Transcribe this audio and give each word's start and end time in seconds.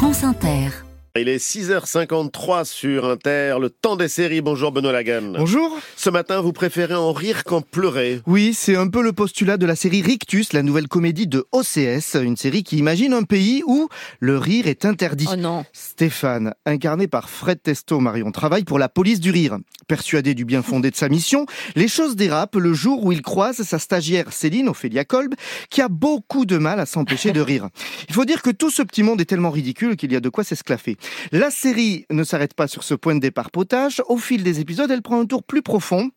France 0.00 0.24
Inter. 0.24 0.89
Il 1.16 1.28
est 1.28 1.44
6h53 1.44 2.64
sur 2.64 3.04
Inter, 3.04 3.56
le 3.60 3.68
temps 3.68 3.96
des 3.96 4.06
séries. 4.06 4.42
Bonjour 4.42 4.70
Benoît 4.70 4.92
Lagan. 4.92 5.32
Bonjour. 5.36 5.76
Ce 5.96 6.08
matin, 6.08 6.40
vous 6.40 6.52
préférez 6.52 6.94
en 6.94 7.12
rire 7.12 7.42
qu'en 7.42 7.62
pleurer. 7.62 8.20
Oui, 8.28 8.54
c'est 8.54 8.76
un 8.76 8.86
peu 8.86 9.02
le 9.02 9.12
postulat 9.12 9.56
de 9.56 9.66
la 9.66 9.74
série 9.74 10.02
Rictus, 10.02 10.52
la 10.52 10.62
nouvelle 10.62 10.86
comédie 10.86 11.26
de 11.26 11.44
OCS, 11.50 12.14
une 12.14 12.36
série 12.36 12.62
qui 12.62 12.78
imagine 12.78 13.12
un 13.12 13.24
pays 13.24 13.64
où 13.66 13.88
le 14.20 14.38
rire 14.38 14.68
est 14.68 14.84
interdit. 14.84 15.26
Oh 15.32 15.34
non. 15.34 15.64
Stéphane, 15.72 16.54
incarné 16.64 17.08
par 17.08 17.28
Fred 17.28 17.60
Testo 17.60 17.98
Marion, 17.98 18.30
travaille 18.30 18.62
pour 18.62 18.78
la 18.78 18.88
police 18.88 19.18
du 19.18 19.32
rire. 19.32 19.58
Persuadé 19.88 20.34
du 20.34 20.44
bien 20.44 20.62
fondé 20.62 20.92
de 20.92 20.96
sa 20.96 21.08
mission, 21.08 21.44
les 21.74 21.88
choses 21.88 22.14
dérapent 22.14 22.54
le 22.54 22.72
jour 22.72 23.04
où 23.04 23.10
il 23.10 23.22
croise 23.22 23.62
sa 23.62 23.80
stagiaire 23.80 24.32
Céline 24.32 24.68
Ophélia 24.68 25.04
Kolb, 25.04 25.34
qui 25.70 25.82
a 25.82 25.88
beaucoup 25.88 26.46
de 26.46 26.56
mal 26.56 26.78
à 26.78 26.86
s'empêcher 26.86 27.32
de 27.32 27.40
rire. 27.40 27.68
Il 28.08 28.14
faut 28.14 28.24
dire 28.24 28.42
que 28.42 28.50
tout 28.50 28.70
ce 28.70 28.82
petit 28.82 29.02
monde 29.02 29.20
est 29.20 29.24
tellement 29.24 29.50
ridicule 29.50 29.96
qu'il 29.96 30.12
y 30.12 30.16
a 30.16 30.20
de 30.20 30.28
quoi 30.28 30.44
s'esclaffer. 30.44 30.96
La 31.32 31.50
série 31.50 32.06
ne 32.10 32.24
s'arrête 32.24 32.54
pas 32.54 32.68
sur 32.68 32.82
ce 32.82 32.94
point 32.94 33.14
de 33.14 33.20
départ 33.20 33.50
potage. 33.50 34.02
Au 34.08 34.16
fil 34.16 34.42
des 34.42 34.60
épisodes, 34.60 34.90
elle 34.90 35.02
prend 35.02 35.20
un 35.20 35.26
tour 35.26 35.42
plus 35.42 35.62
profond. 35.62 36.10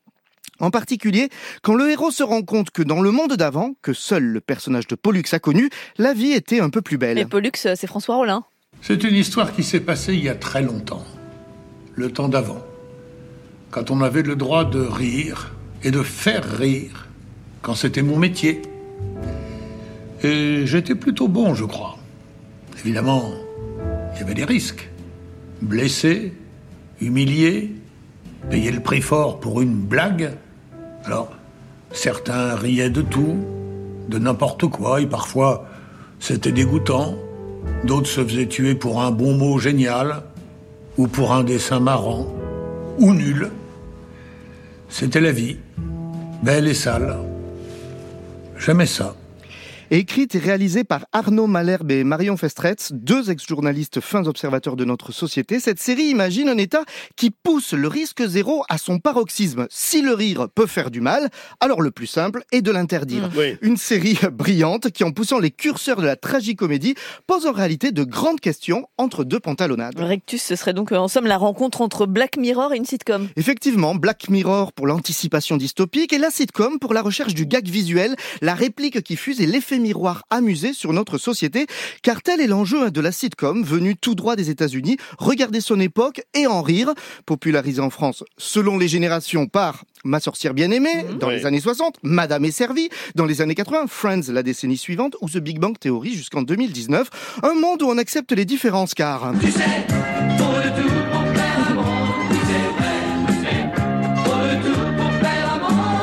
En 0.59 0.69
particulier, 0.69 1.29
quand 1.61 1.75
le 1.75 1.89
héros 1.89 2.11
se 2.11 2.23
rend 2.23 2.43
compte 2.43 2.69
que 2.71 2.83
dans 2.83 3.01
le 3.01 3.11
monde 3.11 3.33
d'avant, 3.33 3.73
que 3.81 3.93
seul 3.93 4.23
le 4.23 4.39
personnage 4.39 4.87
de 4.87 4.95
Pollux 4.95 5.23
a 5.31 5.39
connu, 5.39 5.69
la 5.97 6.13
vie 6.13 6.31
était 6.31 6.59
un 6.59 6.69
peu 6.69 6.81
plus 6.81 6.97
belle. 6.97 7.15
Mais 7.15 7.25
Pollux, 7.25 7.51
euh, 7.65 7.73
c'est 7.75 7.87
François 7.87 8.15
Rollin. 8.15 8.43
C'est 8.81 9.03
une 9.03 9.15
histoire 9.15 9.53
qui 9.55 9.63
s'est 9.63 9.79
passée 9.79 10.13
il 10.13 10.23
y 10.23 10.29
a 10.29 10.35
très 10.35 10.61
longtemps. 10.61 11.03
Le 11.95 12.11
temps 12.11 12.29
d'avant. 12.29 12.61
Quand 13.71 13.91
on 13.91 14.01
avait 14.01 14.21
le 14.21 14.35
droit 14.35 14.65
de 14.65 14.79
rire 14.79 15.53
et 15.83 15.91
de 15.91 16.03
faire 16.03 16.45
rire. 16.57 17.07
Quand 17.61 17.75
c'était 17.75 18.01
mon 18.01 18.17
métier. 18.17 18.61
Et 20.21 20.65
j'étais 20.65 20.95
plutôt 20.95 21.27
bon, 21.27 21.55
je 21.55 21.65
crois. 21.65 21.97
Évidemment, 22.79 23.33
il 24.13 24.19
y 24.19 24.23
avait 24.23 24.33
des 24.33 24.45
risques. 24.45 24.89
Blessé, 25.61 26.33
humilié, 27.01 27.75
payer 28.49 28.71
le 28.71 28.79
prix 28.79 29.01
fort 29.01 29.39
pour 29.39 29.61
une 29.61 29.75
blague. 29.75 30.31
Alors, 31.05 31.33
certains 31.91 32.55
riaient 32.55 32.89
de 32.89 33.01
tout, 33.01 33.37
de 34.09 34.19
n'importe 34.19 34.67
quoi, 34.67 35.01
et 35.01 35.07
parfois 35.07 35.67
c'était 36.19 36.51
dégoûtant. 36.51 37.15
D'autres 37.85 38.07
se 38.07 38.23
faisaient 38.23 38.47
tuer 38.47 38.75
pour 38.75 39.01
un 39.01 39.11
bon 39.11 39.35
mot 39.35 39.57
génial, 39.57 40.23
ou 40.97 41.07
pour 41.07 41.33
un 41.33 41.43
dessin 41.43 41.79
marrant, 41.79 42.27
ou 42.99 43.13
nul. 43.13 43.49
C'était 44.89 45.21
la 45.21 45.31
vie, 45.31 45.57
belle 46.43 46.67
et 46.67 46.73
sale. 46.73 47.17
J'aimais 48.57 48.85
ça. 48.85 49.15
Écrite 49.95 50.33
et 50.33 50.39
réalisée 50.39 50.83
par 50.83 51.05
Arnaud 51.11 51.45
Malherbe 51.45 51.91
et 51.91 52.03
Marion 52.03 52.35
Festretz, 52.35 52.93
deux 52.93 53.29
ex-journalistes 53.29 54.01
fins 54.01 54.25
observateurs 54.25 54.75
de 54.75 54.85
notre 54.85 55.11
société, 55.11 55.59
cette 55.59 55.79
série 55.79 56.05
imagine 56.05 56.49
un 56.49 56.57
État 56.57 56.81
qui 57.15 57.29
pousse 57.29 57.73
le 57.73 57.87
risque 57.87 58.25
zéro 58.25 58.63
à 58.69 58.79
son 58.79 58.97
paroxysme. 58.97 59.67
Si 59.69 60.01
le 60.01 60.15
rire 60.15 60.47
peut 60.55 60.65
faire 60.65 60.89
du 60.89 60.99
mal, 60.99 61.29
alors 61.59 61.79
le 61.79 61.91
plus 61.91 62.07
simple 62.07 62.43
est 62.51 62.63
de 62.63 62.71
l'interdire. 62.71 63.29
Oui. 63.37 63.55
Une 63.61 63.77
série 63.77 64.17
brillante 64.31 64.89
qui, 64.89 65.03
en 65.03 65.11
poussant 65.11 65.37
les 65.37 65.51
curseurs 65.51 66.01
de 66.01 66.07
la 66.07 66.15
tragicomédie, 66.15 66.95
pose 67.27 67.45
en 67.45 67.51
réalité 67.51 67.91
de 67.91 68.03
grandes 68.03 68.39
questions 68.39 68.87
entre 68.97 69.23
deux 69.23 69.39
pantalonnades. 69.39 69.99
Rectus, 69.99 70.41
ce 70.41 70.55
serait 70.55 70.73
donc 70.73 70.91
euh, 70.91 70.97
en 70.97 71.07
somme 71.07 71.27
la 71.27 71.37
rencontre 71.37 71.81
entre 71.81 72.07
Black 72.07 72.37
Mirror 72.37 72.73
et 72.73 72.77
une 72.77 72.85
sitcom. 72.85 73.29
Effectivement, 73.35 73.93
Black 73.93 74.27
Mirror 74.29 74.73
pour 74.73 74.87
l'anticipation 74.87 75.55
dystopique 75.55 76.13
et 76.13 76.17
la 76.17 76.31
sitcom 76.31 76.79
pour 76.79 76.95
la 76.95 77.03
recherche 77.03 77.35
du 77.35 77.45
gag 77.45 77.67
visuel, 77.67 78.15
la 78.41 78.55
réplique 78.55 79.03
qui 79.03 79.17
fuse 79.17 79.39
et 79.39 79.45
l'effet 79.45 79.82
miroir 79.83 80.23
amusé 80.31 80.73
sur 80.73 80.93
notre 80.93 81.17
société, 81.19 81.67
car 82.01 82.21
tel 82.23 82.41
est 82.41 82.47
l'enjeu 82.47 82.89
de 82.89 83.01
la 83.01 83.11
sitcom 83.11 83.63
venue 83.63 83.95
tout 83.95 84.15
droit 84.15 84.35
des 84.35 84.49
États-Unis, 84.49 84.97
regarder 85.19 85.61
son 85.61 85.79
époque 85.79 86.23
et 86.33 86.47
en 86.47 86.61
rire, 86.63 86.93
popularisée 87.25 87.81
en 87.81 87.91
France 87.91 88.23
selon 88.37 88.77
les 88.77 88.87
générations 88.87 89.45
par 89.47 89.83
Ma 90.05 90.19
sorcière 90.19 90.53
bien-aimée 90.53 91.05
dans 91.17 91.29
Oui. 91.29 91.35
les 91.35 91.45
années 91.45 91.61
60, 91.61 91.95
Madame 92.03 92.43
est 92.43 92.51
servie 92.51 92.89
dans 93.15 93.25
les 93.25 93.39
années 93.39 93.55
80, 93.55 93.85
Friends 93.87 94.33
la 94.33 94.43
décennie 94.43 94.75
suivante 94.75 95.15
ou 95.21 95.29
The 95.29 95.37
Big 95.37 95.59
Bang 95.59 95.79
Theory 95.79 96.13
jusqu'en 96.13 96.41
2019, 96.41 97.09
un 97.41 97.53
monde 97.53 97.81
où 97.83 97.85
on 97.87 97.97
accepte 97.97 98.33
les 98.33 98.43
différences 98.43 98.93
car 98.93 99.31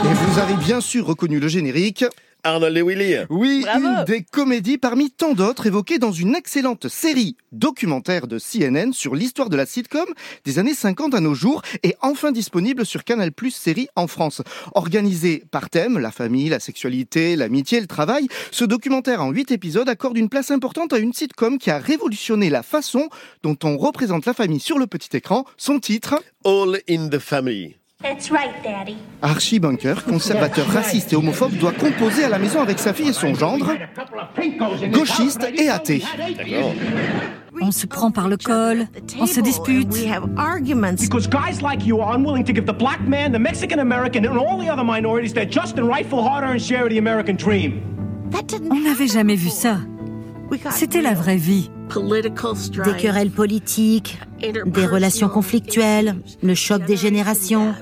Et 0.05 0.15
vous 0.15 0.39
avez 0.39 0.55
bien 0.55 0.81
sûr 0.81 1.07
reconnu 1.07 1.41
le 1.41 1.49
générique. 1.49 2.05
Arnold 2.45 2.77
et 2.77 2.83
Willy. 2.83 3.17
Oui, 3.28 3.62
Bravo. 3.62 3.87
une 3.87 4.05
des 4.05 4.23
comédies 4.23 4.78
parmi 4.78 5.11
tant 5.11 5.34
d'autres 5.34 5.67
évoquées 5.67 5.99
dans 5.99 6.12
une 6.12 6.34
excellente 6.34 6.89
série 6.89 7.37
documentaire 7.53 8.27
de 8.27 8.39
CNN 8.39 8.93
sur 8.93 9.15
l'histoire 9.15 9.51
de 9.51 9.56
la 9.56 9.67
sitcom 9.67 10.06
des 10.45 10.59
années 10.59 10.75
50 10.75 11.15
à 11.15 11.21
nos 11.21 11.34
jours 11.34 11.62
et 11.83 11.95
enfin 12.01 12.33
disponible 12.33 12.87
sur 12.87 13.05
Canal 13.05 13.33
Plus 13.33 13.51
série 13.51 13.89
en 13.97 14.06
France. 14.06 14.43
Organisé 14.75 15.43
par 15.51 15.71
thème, 15.71 15.99
la 15.99 16.11
famille, 16.11 16.49
la 16.49 16.61
sexualité, 16.61 17.37
l'amitié, 17.37 17.81
le 17.81 17.87
travail, 17.87 18.28
ce 18.51 18.65
documentaire 18.65 19.22
en 19.22 19.31
huit 19.31 19.51
épisodes 19.51 19.89
accorde 19.89 20.17
une 20.17 20.28
place 20.28 20.51
importante 20.51 20.93
à 20.93 20.99
une 20.99 21.12
sitcom 21.12 21.59
qui 21.59 21.71
a 21.71 21.78
révolutionné 21.78 22.51
la 22.51 22.62
façon 22.62 23.09
dont 23.43 23.57
on 23.65 23.77
représente 23.77 24.27
la 24.27 24.34
famille 24.34 24.61
sur 24.61 24.78
le 24.78 24.87
petit 24.87 25.17
écran. 25.17 25.45
Son 25.57 25.78
titre, 25.81 26.17
All 26.45 26.81
in 26.89 27.09
the 27.09 27.19
Family. 27.19 27.80
That's 28.03 28.31
right, 28.31 28.55
Daddy. 28.62 28.97
Archie 29.21 29.59
Bunker, 29.59 29.94
conservateur 30.09 30.66
raciste 30.66 31.12
et 31.12 31.16
homophobe, 31.16 31.53
doit 31.59 31.72
composer 31.72 32.25
à 32.25 32.31
la 32.31 32.38
maison 32.38 32.62
avec 32.62 32.78
sa 32.78 32.94
fille 32.94 33.09
et 33.09 33.12
son 33.12 33.34
gendre, 33.34 33.75
gauchiste 34.91 35.47
et 35.55 35.69
athée. 35.69 36.03
On 37.60 37.71
se 37.71 37.87
prend 37.87 38.10
par 38.10 38.28
le 38.28 38.39
col, 38.39 38.87
on 39.19 39.27
se 39.27 39.41
dispute. 39.41 39.93
We 39.93 40.06
have 40.06 40.25
arguments. 40.39 40.97
Because 40.97 41.28
guys 41.28 41.60
like 41.60 41.84
you 41.84 42.00
are 42.00 42.16
unwilling 42.16 42.44
to 42.44 42.55
give 42.55 42.65
the 42.65 42.72
black 42.72 43.00
man, 43.06 43.33
the 43.33 43.39
Mexican 43.39 43.81
American, 43.81 44.25
and 44.25 44.39
all 44.39 44.59
the 44.59 44.71
other 44.71 44.84
minorities 44.84 45.34
their 45.34 45.44
just 45.44 45.77
and 45.77 45.87
rightful 45.87 46.22
hard-earned 46.22 46.62
share 46.62 46.84
of 46.84 46.91
the 46.91 46.99
American 46.99 47.37
dream. 47.37 47.83
That 48.31 48.47
didn't 48.47 48.72
On 48.72 48.81
n'avait 48.81 49.09
jamais 49.09 49.37
vu 49.37 49.50
ça. 49.50 49.77
C'était 50.71 51.03
la 51.03 51.15
vraie 51.15 51.37
vie. 51.37 51.71
Des 52.84 52.97
querelles 52.97 53.31
politiques, 53.31 54.19
des 54.66 54.87
relations 54.87 55.28
conflictuelles, 55.28 56.16
le 56.43 56.55
choc 56.55 56.84
des 56.84 56.97
générations. 56.97 57.75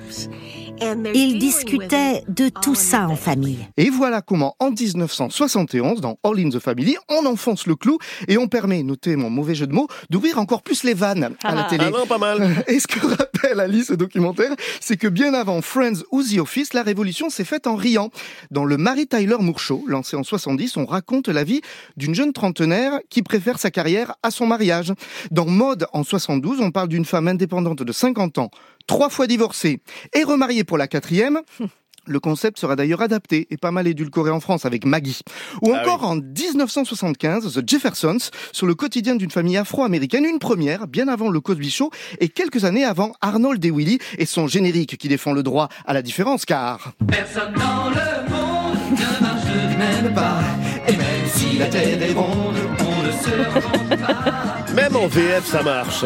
Ils 1.15 1.39
discutaient 1.39 2.23
de 2.29 2.49
tout 2.49 2.75
ça 2.75 3.07
en 3.09 3.17
famille. 3.17 3.59
Et 3.77 3.91
voilà 3.91 4.23
comment, 4.23 4.55
en 4.61 4.71
1971, 4.71 6.01
dans 6.01 6.19
All 6.25 6.39
in 6.41 6.51
the 6.51 6.59
Family, 6.59 6.97
on 7.09 7.27
enfonce 7.27 7.67
le 7.67 7.75
clou 7.77 7.99
et 8.29 8.39
on 8.39 8.49
permet, 8.49 8.83
notez 8.83 9.17
mon 9.17 9.31
mauvais 9.31 9.55
jeu 9.55 9.67
de 9.67 9.73
mots, 9.73 9.89
d'ouvrir 10.11 10.39
encore 10.39 10.63
plus 10.63 10.85
les 10.85 10.95
vannes 10.95 11.35
à 11.43 11.55
la 11.55 11.65
Ah. 11.67 11.69
télé. 11.71 11.85
Ah 11.87 11.91
non, 11.91 12.07
pas 12.07 12.19
mal. 12.19 12.65
Et 12.69 12.79
ce 12.81 12.87
que 12.87 13.05
rappelle 13.07 13.61
Ali 13.61 13.85
ce 13.85 13.95
documentaire, 13.95 14.55
c'est 14.81 14.97
que 14.97 15.09
bien 15.09 15.35
avant 15.35 15.61
Friends 15.63 16.03
ou 16.13 16.23
The 16.23 16.39
Office, 16.39 16.75
la 16.75 16.83
révolution 16.83 17.31
s'est 17.31 17.45
faite 17.45 17.67
en 17.67 17.75
riant. 17.77 18.11
Dans 18.51 18.65
le 18.65 18.77
Mary 18.77 19.07
Tyler 19.07 19.37
Moore 19.41 19.59
Show, 19.59 19.85
lancé 19.87 20.17
en 20.17 20.23
70, 20.23 20.77
on 20.77 20.87
raconte 20.87 21.29
la 21.29 21.45
vie 21.45 21.61
d'une 21.97 22.15
jeune 22.15 22.33
trentenaire 22.33 22.99
qui 23.11 23.23
préfère 23.23 23.59
sa 23.59 23.71
carrière 23.71 24.15
à 24.23 24.31
son 24.31 24.47
mariage. 24.47 24.93
Dans 25.31 25.47
Mode 25.47 25.87
en 25.93 26.05
72, 26.05 26.61
on 26.61 26.71
parle 26.71 26.89
d'une 26.89 27.05
femme 27.05 27.29
indépendante 27.29 27.83
de 27.83 27.93
50 27.93 28.39
ans, 28.39 28.51
trois 28.89 29.11
fois 29.11 29.29
divorcée 29.29 29.81
et 30.15 30.25
remariée 30.25 30.65
pour 30.65 30.79
la 30.79 30.89
quatrième. 30.89 31.43
Le 32.09 32.21
concept 32.21 32.59
sera 32.59 32.75
d'ailleurs 32.75 33.03
adapté 33.03 33.47
et 33.51 33.59
pas 33.59 33.71
mal 33.71 33.87
édulcoré 33.87 34.31
en 34.31 34.41
France 34.41 34.65
avec 34.65 34.87
Maggie. 34.87 35.21
Ou 35.61 35.75
Ah 35.75 35.83
encore 35.83 36.05
en 36.05 36.17
1975, 36.17 37.53
The 37.53 37.69
Jeffersons, 37.69 38.31
sur 38.51 38.67
le 38.67 38.75
quotidien 38.75 39.15
d'une 39.15 39.31
famille 39.31 39.59
afro-américaine, 39.59 40.25
une 40.25 40.39
première, 40.39 40.87
bien 40.87 41.07
avant 41.07 41.29
le 41.29 41.39
Cosby 41.41 41.71
Show, 41.71 41.91
et 42.19 42.31
quelques 42.31 42.65
années 42.65 42.87
avant 42.87 43.13
Arnold 43.21 43.63
et 43.63 43.71
Willy 43.71 43.99
et 44.17 44.25
son 44.25 44.47
générique 44.47 44.97
qui 44.97 45.09
défend 45.09 45.33
le 45.33 45.43
droit 45.43 45.69
à 45.85 45.93
la 45.93 46.01
différence, 46.01 46.47
car... 46.47 46.95
Personne 47.07 47.53
dans 47.53 47.91
le 47.91 48.31
monde 48.31 48.79
ne 48.93 49.23
marche 49.23 49.77
même 49.79 50.15
pas, 50.15 50.41
et 50.89 50.93
même 50.93 51.27
si 51.27 51.59
la 51.59 51.67
terre 51.67 52.03
est 52.03 52.15
ronde, 52.15 52.57
on 52.81 53.03
ne 53.03 53.13
se 53.13 53.51
rencontre 53.51 54.07
pas. 54.07 54.48
Même 54.79 54.95
en 54.95 55.09
VF, 55.09 55.45
ça 55.45 55.61
marche. 55.65 56.05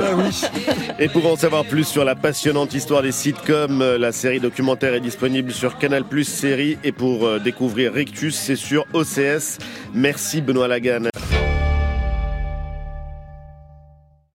Et 0.99 1.07
pour 1.09 1.31
en 1.31 1.37
savoir 1.37 1.67
plus 1.67 1.85
sur 1.85 2.07
la 2.07 2.15
passionnante 2.15 2.73
histoire 2.73 3.03
des 3.03 3.13
sitcoms, 3.13 3.83
euh, 3.83 3.99
la 3.99 4.13
série 4.13 4.41
documentaire 4.41 4.95
est 4.95 5.01
disponible 5.01 5.53
sur 5.53 5.77
Canal 5.77 6.05
Plus 6.05 6.25
série 6.25 6.79
et 6.83 6.91
pour 6.91 7.27
euh, 7.27 7.39
découvrir 7.39 7.93
Rictus, 7.93 8.35
c'est 8.35 8.57
sur 8.57 8.87
OCS. 8.95 9.59
Merci 9.93 10.41
Benoît 10.41 10.69
Lagan. 10.69 11.12